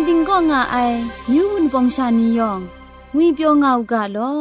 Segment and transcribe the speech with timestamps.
[0.08, 0.76] ติงก็ง่าไอ
[1.30, 2.60] มิวนปองชานียอง
[3.14, 4.34] งุยเปียวง่าวกะลอ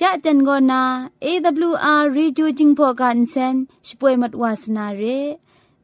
[0.00, 0.82] ยะเต็นก็นา
[1.24, 3.56] AWR Reducing Program เซน
[3.86, 5.02] ช่วยมัดวาสนาเร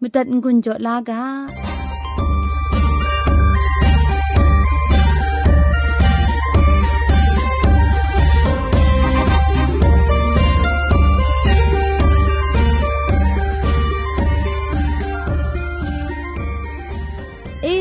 [0.01, 1.68] มุตัดกุญจลากา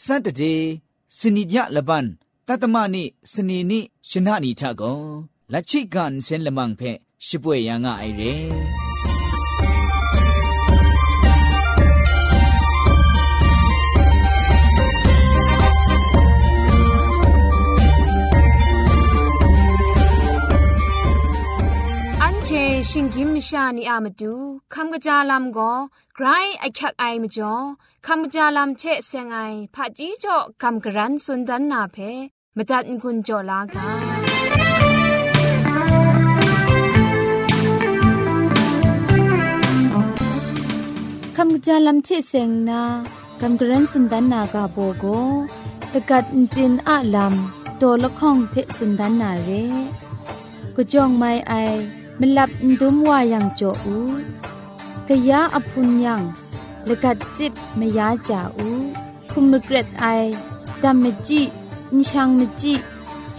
[0.00, 0.54] စတတေ
[1.16, 2.06] စနိညလပန်
[2.46, 5.00] တတမနိစနီနိရှနာနီထကော
[5.52, 6.90] လချိကန်စင်လမန်ဖဲ
[7.26, 8.32] ရှိပွေရငါအိုင်ရဲ
[8.88, 8.91] อั
[22.82, 24.34] ชชิงกิมชานีอามาดู
[24.74, 25.72] คำกระจาลำก็
[26.14, 26.26] ไกร
[26.60, 27.54] ไอคักไอมาจ่อ
[28.06, 29.38] คำกระจาลำเชเซงไอ
[29.74, 31.96] ผาจีจ่อคำกระรันสุนดันนาเพ
[32.56, 33.86] มตัดกุญจ่อลากา
[41.36, 42.82] คำกะลำเชเซงนา
[43.40, 45.04] คำกระรันสุนดันนากาโบโก
[45.92, 49.50] ตะกัดจินอะลำโตละข้องเพสุนดันนาเร
[50.74, 51.54] กุจองไม่ไอ
[52.24, 52.50] มลับ
[52.80, 53.98] ดุมวายังโจอู
[55.08, 56.22] กะยาอพุนยัง
[56.88, 58.68] ละกัดจิบมยาจาอู
[59.32, 60.04] คุมมเกรดไอ
[60.82, 61.42] ดัมมจิ
[61.90, 62.74] อินชังมจิ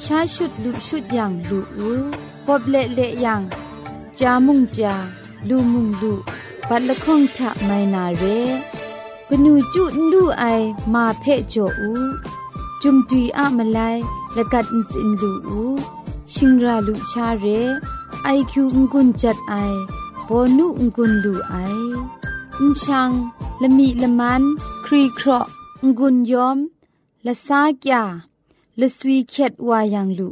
[0.03, 1.89] ชาชุดลุชุดยังลุอู
[2.45, 3.41] ปอบเละเละยัง
[4.19, 4.93] จามุงจา
[5.47, 6.13] ลูมุงลุ
[6.69, 8.23] บัดละข้องทะไมนาเร
[9.29, 10.43] กนูจุนดูไอ
[10.93, 11.91] มาเพจโจอู
[12.81, 13.79] จุมตุยอะมะไล
[14.35, 15.61] ละกัดอินสินลูอู
[16.33, 17.45] ชิงราลุชาเร
[18.23, 19.53] ไอคิวงุนจัดไอ
[20.27, 21.55] บอนุงุนดูไอ
[22.59, 23.11] อินชัง
[23.61, 24.43] ละมีละมัน
[24.85, 25.45] ครีเคราะ
[25.97, 26.57] งุนยอม
[27.25, 28.03] ละซากยา
[28.79, 30.29] ละสวีเข็ดวายังลู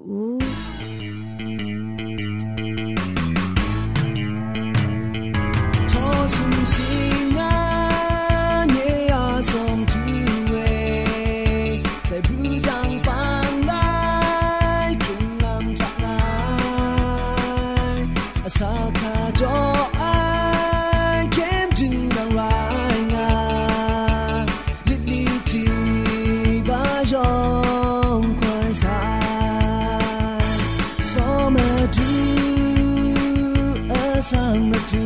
[34.22, 35.04] Summer to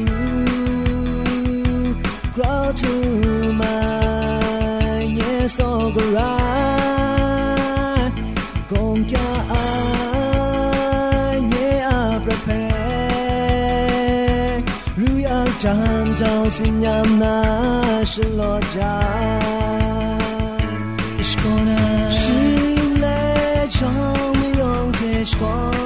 [2.33, 2.93] grow to
[3.53, 6.55] my yes oh right
[8.69, 9.29] gong kya
[9.59, 12.73] ai ye a prepare
[14.99, 17.35] ru ya cham chao sin yam na
[18.11, 18.95] shlo ja
[21.23, 21.81] ishkona
[22.19, 23.19] shin le
[23.79, 25.84] chong yong te shkona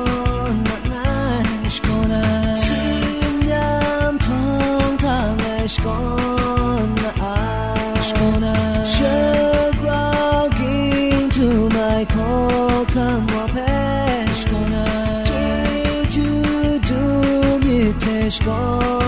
[18.29, 18.98] me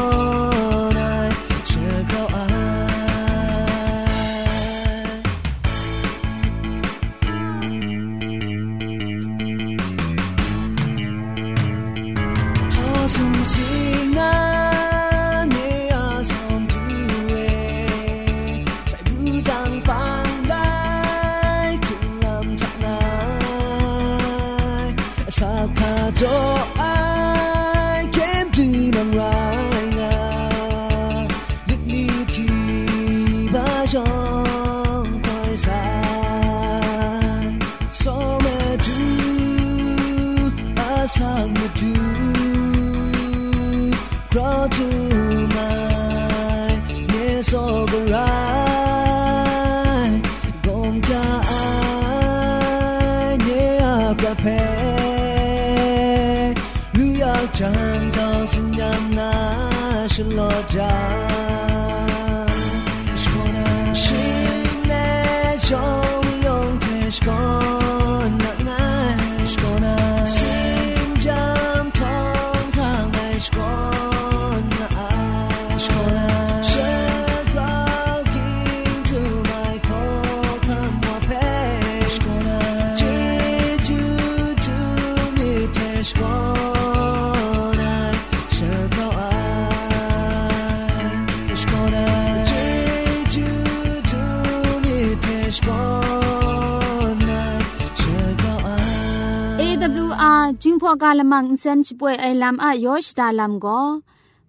[101.02, 103.80] กาละมังเซนช่วยไอลำอะยอชดาลำก็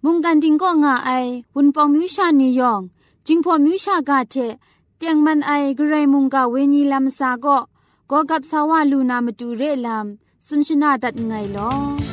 [0.04, 1.10] มุงกันติงก็ง่าไอ
[1.54, 2.80] วุนปองมิวชานียอง
[3.26, 4.34] จิงพอมิวชากาเท
[4.96, 7.58] เตียงมันไอกระไรมุงกาเวนีลำซาก็
[8.10, 12.11] ก็กับสาวาลูนามาดูเรลำสุนชนาดัดไงลอ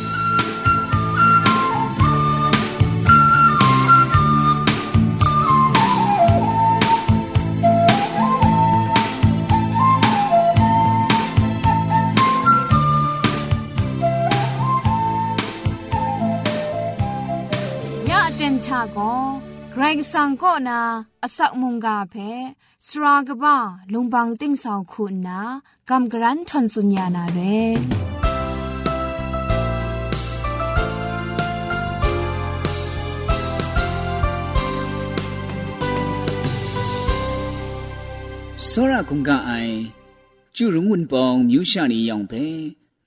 [18.80, 19.14] ชาก็
[19.72, 20.80] ไกรสังก็นา
[21.24, 22.16] อสักมุงกาเพ
[22.86, 23.58] สรากบ้า
[23.94, 25.40] ลุงบังติ้งสาวคุณนา
[25.90, 27.40] กำกรันทนสุญญานาเร
[38.70, 39.76] စောရကုံကအိုင်
[40.56, 42.46] ကျူရုံဝန်ပောင်မြူရှာနေရောင်ပဲ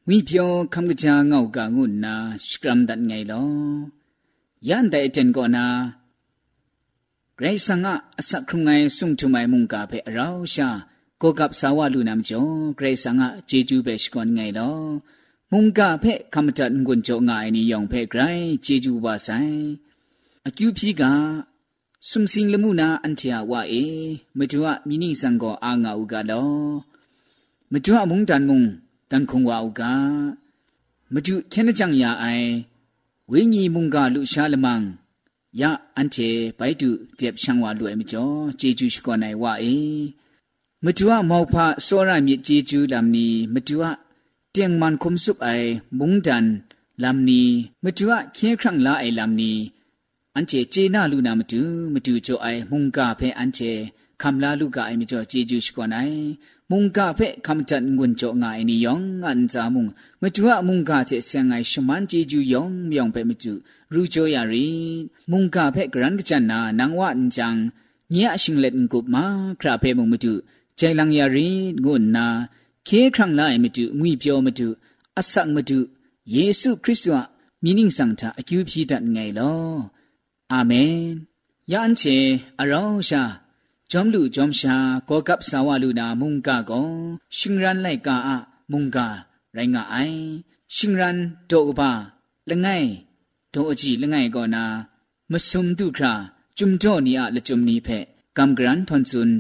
[0.08, 2.14] ဝီပြောခမ်ကကြာငောက်ကငုနာ
[2.49, 3.49] စကရမ်ဒတ်ငိုင်လော
[4.69, 5.65] yan da eten go na
[7.38, 10.69] gray sanga asak khrum ngai sung tu mai mung ka pe rao sha
[11.21, 12.39] ko kap sa wa lu nam jo
[12.77, 14.69] gray sanga je ju be shkon ngai lo
[15.51, 19.13] mung ka pe kam ta ngun jo ngai ni yong pe gray je ju ba
[19.27, 19.50] sai
[20.48, 21.12] a kyu phi ga
[22.09, 23.86] sum sing le mu na an tia wa e
[24.38, 26.44] me tu a mi ni sang go a nga u ga lo
[27.71, 28.66] me tu a mung dan mung
[29.12, 29.94] dan khong wa u ga
[31.13, 32.44] me tu khen chang ya ai
[33.35, 34.83] ဝိညာဉ်မုန်ကလူရှာလမန်
[35.61, 35.63] ယ
[35.95, 39.75] အန်တေဘိုက်တုတက်ချန်ဝါလူအမကျော်ဂျေဂျူးရှိကောနိုင်ဝအေ
[40.85, 43.90] မတူအမောက်ဖစောရမြေဂျေဂျူးလမ်နီမတူအ
[44.56, 46.47] တင်မန်ခုံစုပ်အိုင်မုန်ဒန်
[47.04, 47.42] လမ်နီ
[47.83, 49.52] မတူအခင်းခန့်လာအိုင်လမ်နီ
[50.35, 51.61] အန်တေဂျေနာလူနာမတူ
[51.94, 53.71] မတူချိုအိုင်မုန်ကဖဲအန်တေ
[54.21, 56.18] ခမ်လာလူကအိုင်မကျော်ဂျေဂျူးရှိကောနိုင်
[56.72, 59.86] มุงกาเพคำจัดงุนจ่องไอนี่ยองงันจามุง
[60.20, 63.53] มจัวมุงกาเจเสียงไอชมันจีจูยองมยองเปมจู
[63.94, 64.69] รูจ่อยารี
[65.31, 67.56] มุงกาเพกรันกจันนานังวะอันจัง
[68.10, 69.24] เนียชิงเล็ดกุบมา
[69.60, 70.32] คราเพมุงมจู
[70.77, 71.48] ใจลังยารี
[71.84, 72.27] งุนนา
[72.84, 74.69] เคครั้งไลมจูงุยเปียวมจู
[75.17, 75.79] อสักมจู
[76.32, 77.22] เยซูคริสต์วะ
[77.62, 79.55] มีนิ่งสังทาอคิวพีดัดไงลอ
[80.53, 80.72] อาเม
[81.12, 81.15] น
[81.72, 82.03] ยานเช
[82.58, 83.22] อราวชา
[83.93, 84.77] จอมลูจอมชา
[85.08, 86.81] ก็กับสาวลูนามุงกาก็
[87.36, 88.36] ชิงรันไลกาอะ
[88.72, 89.06] มุงกา
[89.55, 89.96] ไรงาไอ
[90.77, 91.91] ชิงรันโตบา
[92.48, 92.69] ละไง
[93.50, 94.65] โตอจีละไงก็นา
[95.32, 96.15] มสุมดุครา
[96.58, 97.88] จุมโจนีอะละจุมนีเพ
[98.36, 99.31] กำกรันทอนซุน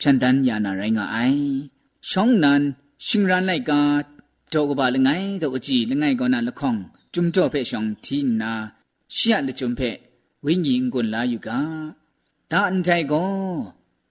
[0.00, 1.18] พันดันยานาไรงาไอ
[2.10, 2.62] ช่องนั้น
[3.06, 3.80] ชิงรันไลกา
[4.50, 6.76] โตกบาละไงโตอจีละไงก็นาละข้อง
[7.14, 8.52] จุมโจเพช่องทีนา
[9.14, 9.28] เชี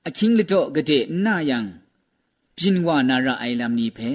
[0.08, 1.58] အချင်းလတော့ကတဲ့နာယံ
[2.56, 4.12] ပြင်းဝနာရအိုင်လမ်နီဖဲ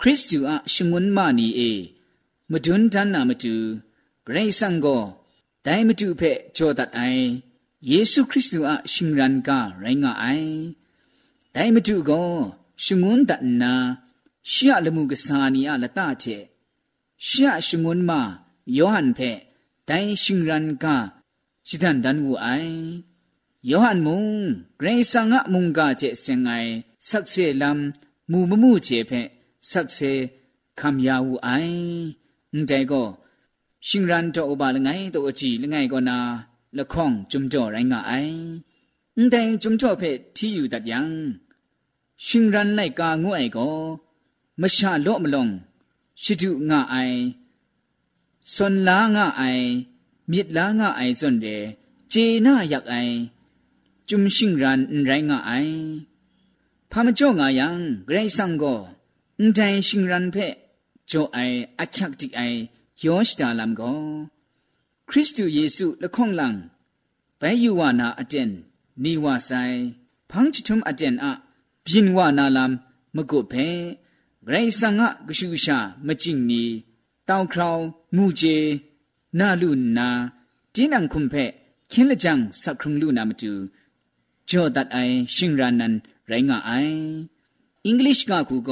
[0.00, 1.72] ခရစ်တုအရှငွန်းမနီအေ
[2.50, 3.54] မဒွန်းတန်နာမတူ
[4.26, 5.02] ဂရိဆန်ကို
[5.64, 7.24] ဒိုင်မတူဖဲကြောဒတ်အိုင်
[7.90, 9.50] ယေရှုခရစ်တုအရှင်ရန်က
[9.82, 10.52] ရိုင်းငါအိုင်
[11.54, 12.30] ဒိုင်မတူကို
[12.84, 13.74] ရှငွန်းတန်နာ
[14.52, 16.44] ရှရလမှုကစာနီအလတချက်
[17.26, 18.12] ရှရရှငွန်းမ
[18.76, 19.30] ယောဟန်ဖဲ
[19.88, 20.86] ဒိုင်ရှင်ရန်က
[21.68, 22.80] ရှိဒန်ဒန်ဝူအိုင်
[23.68, 24.22] ယောဟန်မုံ
[24.80, 26.70] ဂရိဆာငါမုံကကျဲစင်ငိုင်
[27.08, 27.80] ဆက်ဆေလမ်
[28.30, 29.28] မူမမှုချေဖက်
[29.70, 30.12] ဆက်ဆေ
[30.80, 31.80] ခမ်ယာဝူအိုင်
[32.52, 33.06] အန်တဲကို
[33.86, 36.18] ရှင်ရန်တောဘာလငိုင်တောအချီလငိုင်ကောနာ
[36.78, 38.38] လခေါင်ဂျုံကြောရိုင်းငါအိုင်
[39.16, 41.00] အန်တဲဂျုံကြောဖက်ထီယူတတ်ယံ
[42.26, 43.76] ရှင်ရန်လိုက်ကာငွဲ့ကို
[44.60, 45.46] မရှာလော့မလုံ
[46.22, 47.18] ရှိတုငါအိုင်
[48.52, 49.66] စွန်လာငါအိုင်
[50.30, 51.62] မြစ်လာငါအိုင်စွန်တဲ့
[52.12, 53.14] ဂျေနာရက်အိုင်
[54.09, 55.51] จนเดเจน่าอยากไอจุมชิงรันไรงาไอ
[56.91, 58.75] พามจ่องายังไกรสังก็
[59.53, 60.37] แต่ชิงรันเพ
[61.11, 61.37] จ่อไอ
[61.79, 62.41] อักยักติไอ
[63.03, 63.99] ယောရှတာလမ်ကို
[65.09, 66.47] ခရစ်တုယေစုလခေါင်လံ
[67.39, 68.49] ဘဲယူဝနာအတင်
[69.03, 69.77] နီဝဆိုင်
[70.29, 71.25] ဖန်းချထုံအတင်အ
[71.85, 72.73] ပြင်းဝနာလမ်
[73.15, 73.67] မကုတ်ဖဲ
[74.45, 75.77] ဂရိဆန်ငါကရှုရှာ
[76.07, 76.63] မကြည့်နီ
[77.27, 77.71] တောင်ခေါ
[78.15, 78.57] ငူကျေ
[79.39, 80.07] နာလူနာ
[80.73, 81.43] တင်းနံခုံဖဲ
[81.91, 83.51] ခင်းလကြံစခရုံလူနာမတူ
[84.50, 85.94] ကျော်တတ်အိုင်ရှင်ရနန်
[86.30, 87.00] ရိုင်းငါအိုင်
[87.84, 88.70] အင်္ဂလိပ်ကကူက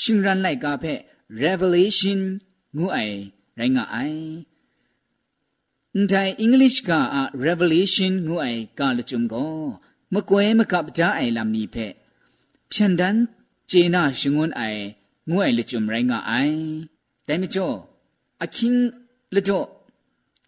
[0.00, 1.00] ရှင်ရန်လိုက်ကဖက်
[1.42, 2.20] revelation
[2.76, 3.18] ငူအိုင်
[3.58, 4.22] ရိုင်းငါအိုင်
[5.94, 6.92] အန်တိုင်းအင်္ဂလိပ်က
[7.44, 9.54] revelation ငူအိုင်ကလချုံကို
[10.14, 11.92] မကွဲမကပတာအိုင်လာမီဖက်
[12.72, 13.20] ဖြန်တန်း
[13.70, 14.82] ဂျေနာရှင်ငွန်းအိုင်
[15.32, 16.58] ငွဲ့လချုံရိုင်းငါအိုင်
[17.26, 17.76] တိုင်မကျော်
[18.42, 18.82] အခင်း
[19.34, 19.66] လတော့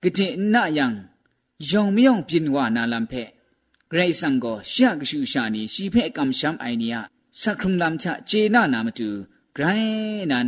[0.03, 0.87] ကတိနာယံ
[1.69, 3.29] ယောင်မြောင်ပြင်ဝနာလံဖက်
[3.93, 7.01] ဂရိတ်ဆန်ကိုရှာကရှူရှာနီရှိဖဲကမ်ရှမ်အိုင်နီယာ
[7.41, 9.09] စခရုံလမ်ချဂျေနာနာမတူ
[9.57, 10.47] ဂရိုင်းနန်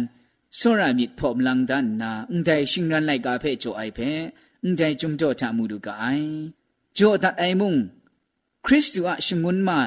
[0.58, 4.10] ဆောရာမီဖော်မလန်ဒန်နာအန်တိုင်ရှင်ရန်လိုက်ကာဖဲချိုအိုင်ဖဲ
[4.62, 6.28] အန်တိုင်ဂျုံတော့ချမှုလူကအိုင်
[6.98, 7.74] ဂျိုဒတ်အိုင်မုံ
[8.64, 9.80] ခရစ်တုအရှင်မွန်းမာ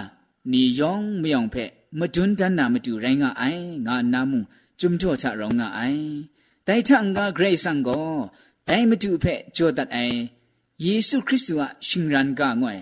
[0.51, 1.65] နီယောင်မယောင်ဖဲ
[1.99, 4.39] မဒွန်းတန်နာမတူရိုင်းကအိုင်ငါနာမှု
[4.79, 6.05] ဂျုံတော့ချရောင်းကအိုင်
[6.67, 8.07] တိုင်ထန်ကဂရိတ်ဆန်ကို
[8.67, 10.17] တိုင်မတူဖဲဂျိုဒတ်အိုင်
[10.83, 12.81] ယေရှုခရစ်တုအရှင်ရန်ကငွယ်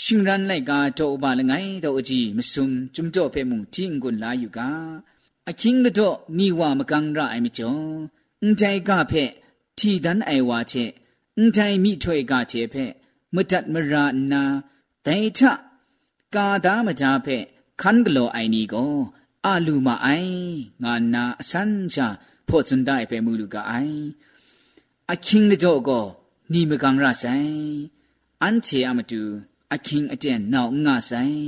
[0.00, 4.60] ရှင်ရန်လိုက်ကားတော့ဘာလငိုင်းတော့အကြီးမစုံจุမ်တော့ဖဲမှုတင်းကွန်လာယူက
[5.48, 7.86] အချင်းတော့နီဝမကန်ရအိုင်မကျော်
[8.42, 9.24] အန်တိုင်ကဖဲ
[9.78, 10.90] ထီဒန်အိုင်ဝါချက်
[11.36, 12.84] အန်တိုင်မိထွေကချက်ဖဲ
[13.34, 13.94] မတတ်မရ
[14.32, 14.42] နာ
[15.06, 15.40] ဒိုင်ထ
[16.34, 17.36] ကာဒါမကြဖဲ
[17.80, 18.94] ခန်ကလောအိုင်နီကို
[19.46, 20.34] အလူမအိုင်
[20.82, 21.98] ငါနာအစန်းချ
[22.48, 23.98] ဖို့စွန်ဒိုင်ဖဲမူလူကအိုင်
[25.12, 26.06] အချင်းတော့ကို
[26.52, 27.52] နီမကန်ရဆိုင်
[28.42, 29.22] အန်ချေအမတူ
[29.74, 31.42] အခင်အတဲ့နောက်ငါဆိုင်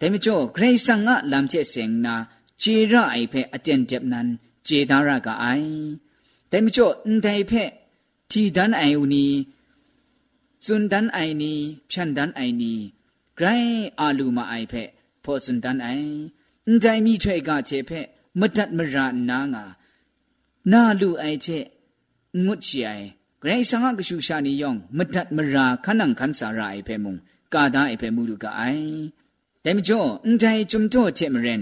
[0.00, 2.14] တဲမကျော်ဂရိဆန်ငါလမ်ချက်စင်နာ
[2.62, 4.28] ခြေရအိဖဲအတန်တက်နန်
[4.66, 5.70] ခြေဒါရကအိုင်
[6.50, 7.64] တဲမကျော်အန်တိုင်ဖဲ
[8.30, 9.26] တီဒန်အိုင်ဦးနီ
[10.64, 11.52] စွန်ဒန်အိုင်နီ
[11.90, 12.74] ဖြန်ဒန်အိုင်နီ
[13.38, 14.82] ဂရိုင်းအာလူမအိုင်ဖဲ
[15.24, 16.10] ဖောစွန်ဒန်အိုင်
[16.66, 18.00] အန်တိုင်မိထွေကခြေဖဲ
[18.40, 18.96] မတတ်မရ
[19.28, 19.64] နာငါ
[20.72, 21.64] နာလူအိုင်ချက်
[22.44, 23.04] ငုတ်ချိုင်
[23.42, 27.14] ဂရိုင်းဆန်ငါကရှူရှာနီယောင်မတတ်မရာခနန်ခန်စာရိုင်ဖဲမုံ
[27.55, 28.63] อเจงุดชีไอไกรสังกชูชานียองมดัดมราขันังขันสาราไอเพมุงกาดาไอเพมูลูกะไอ
[29.61, 31.61] แต่ไม่จ่ออันใดจุมจ่อเจมเรน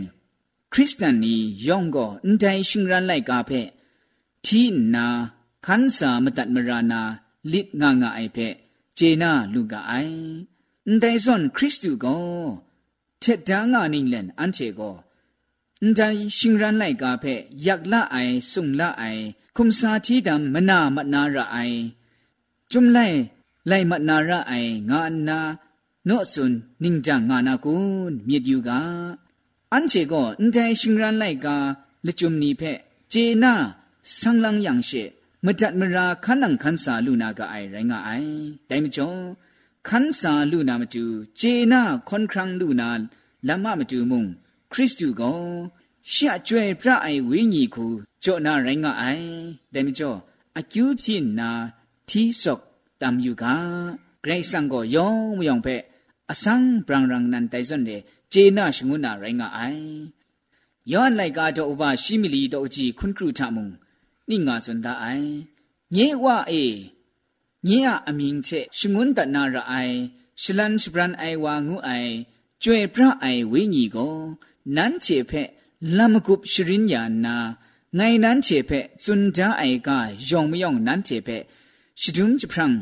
[0.73, 1.35] ခရစ်စတန်နီ
[1.67, 3.61] ယောင်ကိုအန်တိုင်ရှင်ရန်လိုက်ကားဖဲ
[4.45, 4.61] တီ
[4.93, 5.05] နာ
[5.65, 7.01] ခန်းစာမတတ်မရနာ
[7.51, 8.47] လစ်ငါငါအိုက်ဖဲ
[8.97, 10.17] ဂျေနာလူကအိုင်
[10.85, 12.23] အန်တိုင်ဆွန်ခရစ်တုကို
[13.23, 14.95] ချက်တန်းငါနင်းလန်အန်ချေကို
[15.81, 17.33] အန်တိုင်ရှင်ရန်လိုက်ကားဖဲ
[17.65, 19.23] ယက်လာအိုင်ဆုံလာအိုင်
[19.55, 21.79] ခုမစာတီဒမ်မနာမနာရအိုင်
[22.71, 22.99] จุมไล
[23.67, 24.39] ไลมะนาระ
[26.08, 28.70] နော့ဆွန်နင်းကြငါနာကွန်မြေတူက
[29.72, 31.56] အန်ချေကိုအန်တိုင်ရှင်ရန်လိုက်ကာ
[32.06, 32.78] လချုံနီဖက်
[33.12, 33.52] ဂျေနာ
[34.18, 35.02] ဆန်းလန်းယန်ရှေ
[35.44, 38.32] မတတ်မရာခန်းနန်ခန်းစာလူနာကအိုင်ရိုင်းကအိုင်
[38.68, 39.20] တိုင်မကျော်
[39.88, 41.04] ခန်းစာလူနာမတူ
[41.40, 42.88] ဂျေနာခွန်ခရန်လူနာ
[43.48, 44.22] လမမတူမုံ
[44.72, 45.40] ခရစ်တုကို
[46.12, 47.92] ရှာကျွဲပြအိုင်ဝိညာဉ်ကို
[48.22, 49.28] ကြောနာရိုင်းကအိုင်
[49.72, 50.18] တိုင်မကျော်
[50.58, 51.50] အကျူးဖြစ်နာ
[52.08, 52.62] တီဆော့
[53.00, 53.44] တမ်ယူက
[54.24, 55.82] ဂရိတ်ဆန်ကိုယောင်မယောင်ဖက်
[56.32, 57.96] အဆန်းပရံရံနန်တိုင်စွန်လေ
[58.32, 59.84] ဂျေနာရှငုနာရိုင်းကအိုင်
[60.92, 63.68] ယောလိုက်ကာတော့ဥပရှိမီလီတော့ကြည့်ခွန်းကရုထမုံ
[64.28, 65.30] နိငါစွန်သားအိုင်
[65.94, 66.64] ညေဝအေ
[67.68, 67.78] ညေ
[68.08, 69.96] အမင်းချက်ရှငွန်းတနာရအိုင်
[70.42, 72.12] ရှလန်စပရန်အိုင်ဝါငုအိုင်
[72.62, 74.16] ကျွေပြအိုင်ဝိညီကို
[74.76, 75.48] နန်းချေဖက်
[75.96, 77.36] လမ်ကုပ်ရှရင်ညာနာ
[77.98, 79.90] နိုင်နန်းချေဖက်ဇွန်ကြအိုင်က
[80.28, 81.42] ယုံမယုံနန်းချေဖက်
[82.00, 82.74] ရှဒုံချပရန်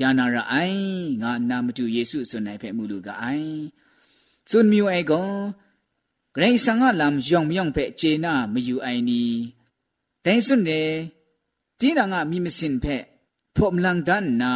[0.00, 0.80] ယာနာရအိုင်
[1.22, 3.54] ငါနာမတူယေစုဆွန်နိုင်ဖဲ့မှုလူကအိုင်
[4.50, 5.30] ဆွန်မြူအိုင်ကော
[6.34, 9.22] ဂရိဆန်ကလမ်ယောင်မြောင်ဖဲ့ဂျေနာမယူအိုင်နီ
[10.24, 10.80] ဒိုင်ဆွန်နေ
[11.80, 13.02] တင်းနာငါမိမစင်ဖဲ့
[13.56, 14.52] ဖော်မလန်ဒန်နာ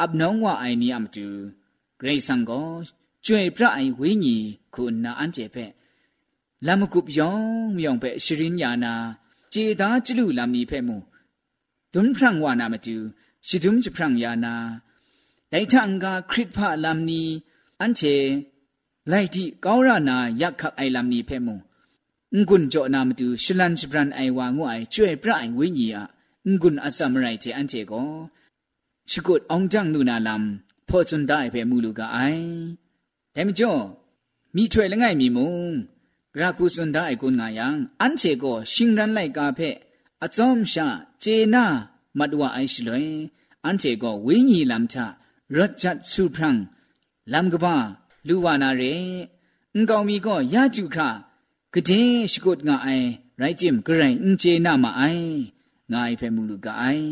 [0.00, 1.26] အပ်နောင်းဝအိုင်နီအမတူ
[2.00, 2.68] ဂရိဆန်ကော
[3.26, 5.70] ကျွေပြအိုင်ဝင်းကြီးခုနာအန်ကျေဖဲ့
[6.66, 7.44] လမ်ကုပယောင်
[7.78, 8.94] မြောင်ဖဲ့ရှရင်ညာနာ
[9.52, 10.96] ဂျေသားကျလူလမ်နီဖဲ့မှု
[11.92, 12.96] ဒွန်းဖရန်ဝါနာမတူ
[13.45, 14.55] เจดาจลุลำนี้เปมูดุนพรังวานามาจูชิดุมจพรังยานา
[15.49, 17.27] แต่ทังกาคริตพะลำนี้
[17.81, 18.01] อันเจ
[19.09, 21.55] ไลที่ก้าวรานายักขักไอลำนี้เปมู
[22.47, 26.05] งุนโจนามาดูชลันจพรันไอวางวยช่วยพระไอวิญีอะ
[26.61, 28.03] งุนอาสามไรเจอันเจก็
[29.11, 32.17] ชกุดองจังนูนาลำพอจนได้เปมูลูกาไอ
[33.31, 33.73] แต่ไม่จ่อ
[34.55, 35.73] มีช่วยละไงมีมุง
[36.33, 39.59] กราคุสุนได้กุนงายังอันเชก็ชิงรันไลกาเพ
[40.21, 40.87] อจอมชา
[41.21, 41.65] เจนา
[42.18, 43.10] မတ်ဝအိုင်ရှလွင်
[43.64, 44.96] အန်တေကောဝိညာဉ်လမ်ချ
[45.54, 46.58] ရတ်ချတ်စုဖရန်
[47.32, 47.76] လမ်ကဘာ
[48.26, 48.94] လူဝနာရေ
[49.74, 50.96] အန်ကောင်မီကောရကျုခ
[51.74, 53.08] ကတဲ့ရှိကုတ်ငါအိုင်
[53.40, 55.30] ရိုက်ဂျင်ဂရိုင်းအန်ချေနာမအိုင်
[55.92, 57.10] ငါအိဖဲမူလူကအိုင်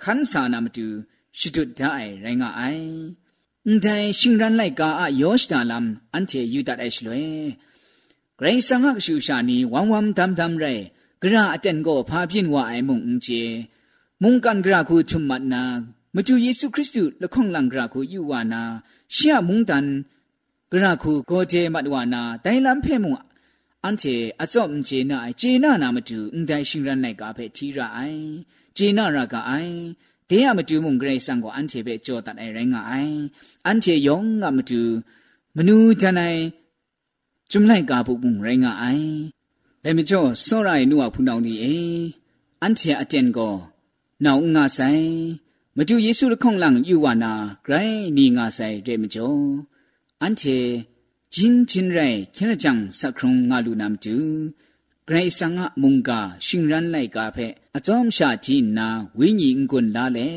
[0.02, 0.88] ขันสานามตู
[1.40, 2.60] ชุดได้ไรงไ
[3.71, 7.23] န်တိုင်းရှင်ရန်လိုက်ကအယောရှတာလမ်အန်တေယူဒတ်အရှလွေ
[8.39, 10.75] ဂရိဆန်ငါကရှူရှာနီဝမ်ဝမ်ဒမ်ဒမ်ရဲ
[11.23, 13.43] ဂရာအတန်ကိုဖာပြင်းဝအိုင်မုံအင်ကျေ
[14.23, 15.63] မုန်ကန်ဂရာခုချုံမနာ
[16.15, 18.63] မကျူယေရှုခရစ်တုလခုံလန်ဂရာခုယူဝနာ
[19.17, 19.87] ရှေမုန်တန်
[20.71, 23.15] ဂရာခုကိုဂျေမတ်ဝနာဒိုင်လမ်ဖဲမုံ
[23.85, 28.25] အန်တေအစော့အင်ကျေနာအကျေနာနာမတူအန်တိုင်းရှင်ရန်လိုက်ကဖဲတီရာအိုင်
[28.77, 29.77] ကျေနာရာကအိုင်
[30.32, 32.94] ทอจอมเจนาเจนานามาดูอุนไดชิงรันไลกาเพทีระไอจีน่ารักไอเดียมาดูมุงเกรซังก็อันเทเปจอตัดไอแรงไอ
[33.66, 34.82] อันเทยองงมาดู
[35.56, 36.22] มนูจันไอ
[37.52, 38.86] จุมไลกาบุมุงแรงไอ
[39.82, 41.66] แต่ไม่จ่อสอไรนัวพูนเอานี่เอ
[42.62, 43.50] อันเทอเจนก็
[44.26, 44.80] นาวงาไซ
[45.76, 47.74] มาดูเยซูละคงหลังอยู่วานาไกร
[48.18, 49.32] นี่งาไซเรมจ่อ
[50.22, 50.44] อันเท
[51.34, 52.00] จินจินไร
[52.34, 54.16] แค่จังสักครงงาลูนามจู
[55.13, 57.47] ရိုင်ဆန်ငါမုန်ကာရှင်ရန်လိုက်ကာဖဲ
[57.77, 60.29] အကြောင်းရှာကြည့်နာဝိညာဉ်ကွန်လာလေ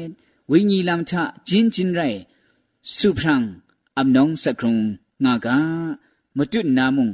[0.51, 1.13] ဝိညာဉ်လမ်ချ
[1.47, 2.19] ဂျင်းဂျင်းရိုင်
[2.95, 3.43] စုဖရန်
[3.99, 4.75] အမနုံစကရုံ
[5.23, 5.47] ငါက
[6.37, 7.13] မတုနာမုန်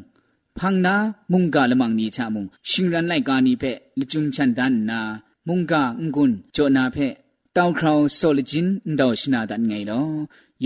[0.57, 0.95] ဖန်နာ
[1.31, 4.99] မုန်ကာလမန်နီချမုန်ရှင်ရန်လိုက်ကာနီဖဲလကျွမ်ချန်ဒန်နာ
[5.47, 7.07] မုန်ကာငွန်းဂျောနာဖဲ
[7.57, 10.13] တောင်ခေါဆောလဂျင်းဒေါရှနာဒန်ငယ်တော့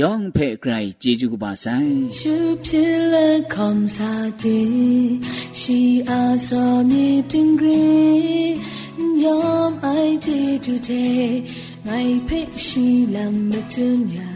[0.02, 4.62] ယောင်ဖဲ့ဂရိုင်ဂျေဂျူကပါဆိုင်ရှုဖြစ်လဲခ ோம் စာတီ
[5.60, 7.86] ရှီအာဆောမီတင်ဂရီ
[9.24, 11.06] ယောင်အိုင်ဂျေဂျူတေ
[11.88, 14.30] ငိုင်ဖဲ့ရှီလမ်မတွညာ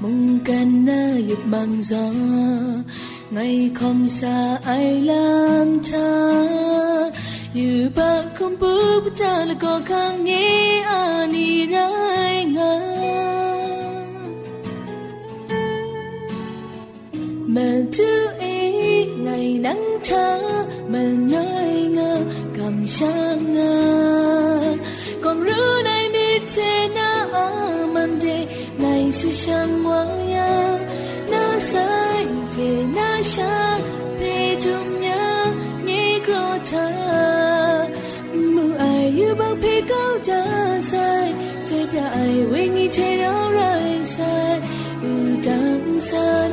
[0.00, 2.04] မုန်ကန်နာယပ်မန်ဇာ
[3.35, 4.69] น่าหยุดบังซอไงคมสาไอ
[5.09, 6.11] ลำทา
[7.55, 10.57] อยู่ปะคมปูปตาละก็ข้างนี้
[10.89, 11.01] อา
[11.33, 11.75] นีไร
[12.55, 12.73] งา
[17.55, 20.37] มันtu ý ngày nắng tha
[20.87, 22.21] mà nơi ngơ
[22.57, 24.77] cầm sang ngơ
[25.23, 27.25] còn rư này mi thế na
[27.93, 28.45] man de
[28.77, 30.79] ngày sự sang hoa ya
[31.31, 32.06] na sai
[42.18, 44.24] 爱为你缠绕染色，
[45.00, 46.47] 如灯色。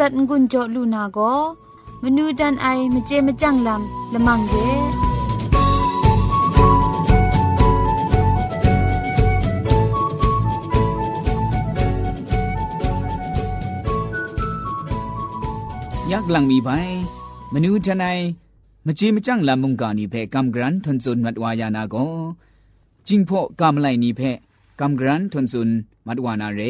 [0.00, 1.18] ตัดงุนจอลูนาโก
[2.02, 4.54] มนูดันไอมเจมจังลำละมังเย
[16.12, 16.70] ยักลังมีไป
[17.52, 18.18] มนูทนาย
[18.86, 21.96] มจีมจังลามุงกานีเพกำกรันทนซุนมัดวายานาโก
[23.08, 24.20] จิงพ่อกำไลนีเพ
[24.80, 25.68] กำกรันทนซุน
[26.06, 26.60] มัดวานาเร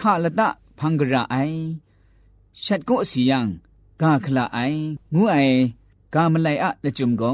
[0.00, 1.36] ข้าละตะพังกระไอ
[2.64, 3.46] ชัดก็สียัง
[4.02, 4.58] กาคละไอ
[5.14, 5.36] งูไอ
[6.14, 7.24] กามไลอะละจุมโก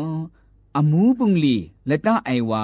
[0.79, 1.57] အမူးပုန်လီ
[1.89, 2.63] လက်တအိုင်ဝါ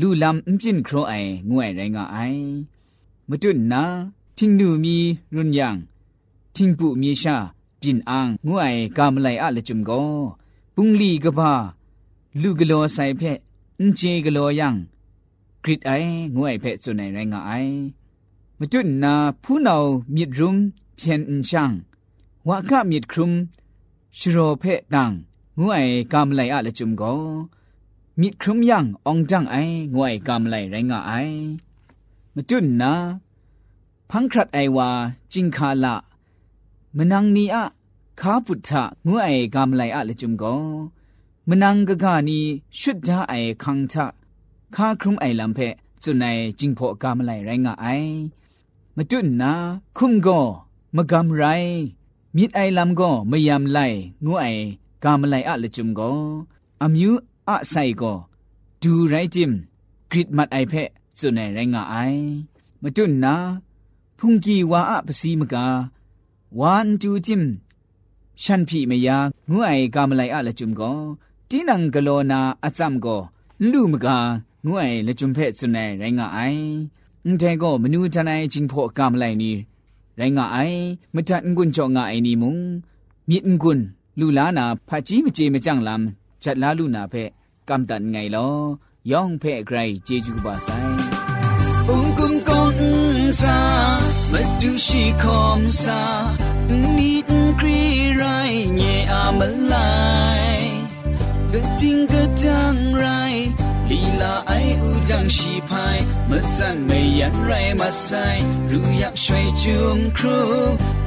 [0.00, 2.42] လူလမ်အင်ဂျင်ခရိုအိုင်ငွေရိုင်းကအိုင်
[3.28, 3.82] မတွနာ
[4.36, 4.96] တင်းနူမီ
[5.34, 5.76] ရွန်ယန်
[6.54, 7.36] တင်းပူမီရှာ
[7.80, 10.08] ပြင်အန်ငွေကမလိုက်အလက်จุมကို
[10.74, 11.52] ပုန်လီကဘာ
[12.42, 13.38] လူကလောဆိုင်ဖက်
[13.78, 14.76] အင်ချေကလောယန်
[15.62, 17.74] ဂရစ်အိုင်ငွေဖက်စွန်နိုင်ရိုင်းကအိုင်
[18.58, 20.52] မတွနာဖူးနောင်မြစ်ရုံ
[20.95, 21.71] เพียนอุชัง
[22.47, 23.31] ว่ะกะมิดครุม
[24.17, 25.11] ชโรเพตัง
[25.59, 27.13] งวยกำไลอะละจุมก็
[28.19, 29.55] มิดครุมยังองจังไอ
[29.95, 31.11] งวยกำไลไรงะไอ
[32.35, 32.93] มาจุนนะ
[34.09, 34.89] พังครัดไอวา
[35.33, 35.95] จิงคาละ
[36.97, 37.63] มนังนีอะ
[38.19, 40.55] คาพุทธะงวยกำไลอะละจุมก็
[41.49, 42.39] มนังกะกานี
[42.79, 44.05] ชุดจาไอคังทะ
[44.75, 45.59] คาครุมไอลำเพ
[46.03, 46.25] จุนไอ
[46.59, 47.87] จิงพอกำไลไรงะไอ
[48.95, 49.51] มาจุนนะ
[49.97, 50.39] คุมก็
[50.97, 51.79] မကမ်ရိုင်း
[52.35, 54.63] မိအိုင်လမ်ကိုမယမ်လိုက်ငုအိုင်
[55.03, 56.19] ကမ်လိုက်အလချုံကို
[56.83, 58.17] အမျိုးအဆိုင်ကို
[58.81, 59.51] ဒူရိုင်းဂျင်
[60.09, 62.23] ဂရစ်မတ်အိုင်ဖက်စွနေရိုင်းငါအိုင်
[62.81, 63.35] မတွနာ
[64.17, 65.55] ဖုန်ကြီးဝါအပစီမက
[66.59, 67.45] ဝမ်တူဂျင်
[68.43, 69.17] ရှန်ဖီမယာ
[69.49, 70.97] ငုအိုင်ကမ်လိုက်အလချုံကို
[71.49, 73.21] တင်းနံဂလောနာအစမ်ကို
[73.71, 74.07] လူမက
[74.65, 76.63] ငုအိုင်လချုံဖက်စွနေရိုင်းငါအိုင်
[77.25, 79.59] အန်တဲကိုမနူးတန်အိုင်ဂျင်ဖို့ကမ်လိုက်နီး
[80.19, 80.79] ရိုင်းငါအိုင်
[81.15, 82.55] မတန်ငွန်းကြောင့်ငါအိုင်နီမုံ
[83.29, 83.85] မြင့်ငွန်း
[84.19, 86.03] လူလာနာဖာကြီးမကြေမကြန့်လမ်
[86.43, 87.29] ဂျက်လာလူနာဖက်
[87.69, 88.55] ကမ်တန်ငိုင်လော
[89.11, 90.91] ယောင်ဖဲဂရိုင်ဂျေဂျူပါဆိုင်
[91.87, 93.57] ဘုံကုံကွန်စာ
[94.31, 96.01] မတူရှိခ ோம் စာ
[96.95, 97.83] နီဒ်ဂရီ
[98.19, 99.39] ရိုင်းညေအမ
[99.71, 99.95] လို
[100.39, 100.67] က်
[101.51, 103.22] ကတင်းကတန်ရိုင်း
[103.89, 105.97] ลีลาไออูจังชีพาย
[106.29, 108.27] มื่อสั่งไม่ยันไรมาใส่
[108.71, 110.39] รู้อยากช่วยจุงครู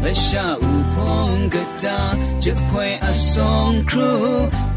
[0.01, 0.97] ไม่ชาอูพ
[1.29, 2.01] งกะตา
[2.45, 4.11] จะพวยอสองครู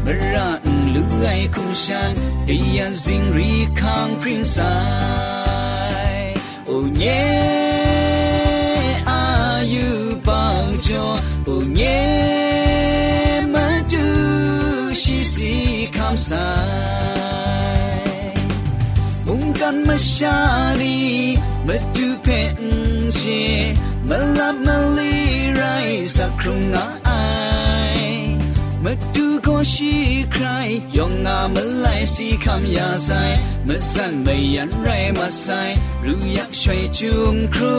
[0.04, 2.12] มรันลือไอคุมชัง
[2.46, 4.76] ไอยันสิงรีคางพริ้งสา
[6.12, 6.14] ย
[6.66, 7.24] โอเย่
[9.10, 9.24] อา
[9.72, 9.88] ยุ
[10.26, 11.06] ปางจอ
[11.44, 12.00] โอเย่
[13.54, 14.06] มาดู
[15.00, 15.54] ชีสี
[15.96, 16.48] คำสา
[17.18, 17.19] ย
[19.74, 20.36] นมาชา
[20.80, 20.98] ดี
[21.66, 22.62] มาดูเพ่น
[23.16, 23.20] เช
[24.08, 25.14] มาลับมาลี
[25.54, 25.62] ไร
[26.16, 27.10] สักครุงอาไอ
[28.84, 29.94] มาดูก็ชี
[30.32, 30.46] ใคร
[30.96, 33.10] ยองงามาไลสีคำยาใส
[33.66, 35.46] มาสั่งไม่ยันไรมาใส
[36.04, 37.76] รู้ยากช่วยจุมครู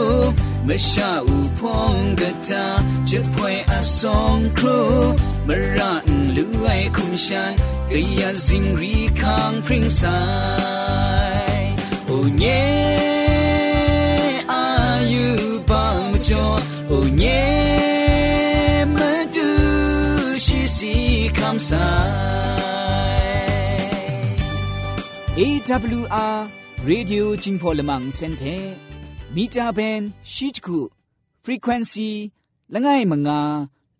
[0.66, 1.60] มาชาอูพ
[1.92, 2.66] งกะตา
[3.10, 4.78] จะพวยอาสองครู
[5.48, 7.52] มารันหรือไอคุมชัน
[7.90, 10.18] ก็ยันสิงรีคางพริ้งสา
[12.08, 12.94] Oh yeah
[14.48, 16.60] are you bomb joy
[16.90, 21.72] Oh yeah ma do she see comes
[25.36, 26.50] AWR
[26.84, 28.76] Radio Jingpo Lemang Senpe
[29.34, 30.88] Mita Ben Shitku
[31.44, 32.12] Frequency
[32.74, 33.40] လငယ်မငါ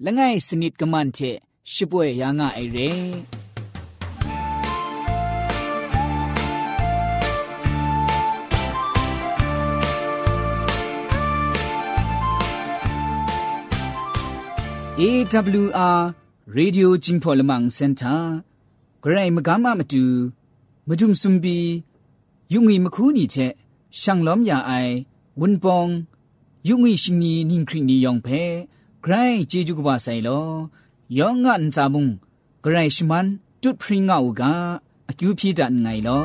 [0.06, 1.36] လငယ်စနစ်ကမန်တဲ့
[1.72, 2.90] ရှစ်ပွဲရာငါအိုင်ရဲ
[15.02, 16.14] AWR
[16.58, 18.20] Radio Jingpo Lamang Center
[19.02, 20.04] ဂရိုင်မကမမတူ
[20.88, 21.58] မဒုံစွန်ဘီ
[22.52, 23.52] ယုံငီမခုနီချက်
[24.00, 24.94] ရှန်လောမြအိုင်
[25.40, 25.90] ဝွန်ပောင်
[26.68, 28.42] ယုံငီရှင်နီနင်းခရင်နီယောင်ဖဲ
[29.04, 30.48] ဂရိုင်ဂျေဂျူကဘာဆိုင်လော
[31.18, 32.06] ယောင်ငန်စာမုံ
[32.64, 33.26] ဂရိုင်ရှမန်
[33.62, 34.42] တွတ်ဖရင်ငါအူက
[35.10, 36.24] အကျူဖြီတန်ငိုင်လော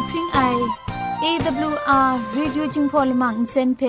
[0.00, 0.40] ลพริ้งไอ
[1.24, 3.82] AWR Reducing Polymer เซนเพ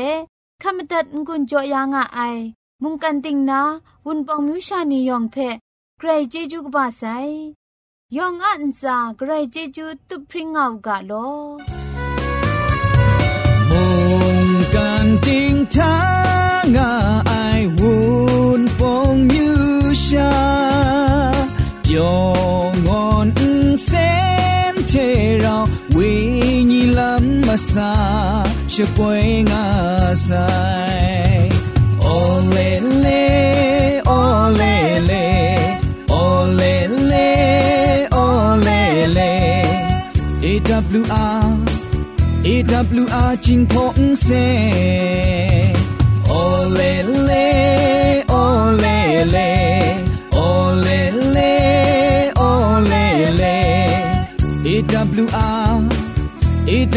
[0.64, 2.38] ขมตัดงุนจอยางอ้าย
[2.84, 3.62] มุงกันติงนา
[4.06, 5.36] วุนปองมิวชานียองเพ
[5.98, 7.04] ใครเจจูกบาไซ
[8.18, 11.12] ยองอันซาใครเจจูตุพริ้งเอากาโล
[13.70, 13.84] มุ
[14.36, 15.96] งกันติงทา
[16.76, 17.27] งอ้า
[27.47, 27.93] ญาณมาซา
[28.73, 29.67] ช่วยงา
[30.25, 30.31] ไซ
[32.15, 33.23] olele
[34.19, 35.25] olele
[36.23, 37.29] olele
[38.25, 39.33] olele
[40.53, 40.95] awr
[41.25, 41.51] awr
[43.45, 44.29] จิงพงเซ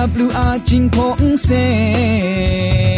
[0.00, 2.89] W R 金鹏飞。